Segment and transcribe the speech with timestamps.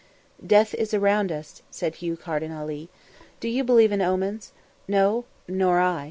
[0.43, 2.89] "Death is around us," said Hugh Carden Ali.
[3.39, 4.51] "Do you believe in omens?
[4.87, 5.25] No?
[5.47, 5.99] Nor I.